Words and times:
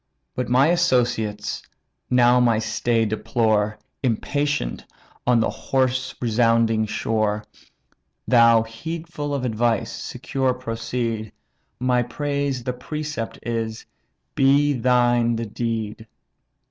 But 0.33 0.49
my 0.49 0.69
associates 0.69 1.61
now 2.09 2.39
my 2.39 2.57
stay 2.57 3.05
deplore, 3.05 3.77
Impatient 4.01 4.83
on 5.27 5.39
the 5.41 5.49
hoarse 5.51 6.15
resounding 6.19 6.87
shore. 6.87 7.45
Thou, 8.27 8.63
heedful 8.63 9.31
of 9.31 9.45
advice, 9.45 9.91
secure 9.91 10.55
proceed; 10.55 11.31
My 11.79 12.01
praise 12.01 12.63
the 12.63 12.73
precept 12.73 13.37
is, 13.43 13.85
be 14.33 14.73
thine 14.73 15.35
the 15.35 15.45
deed. 15.45 16.07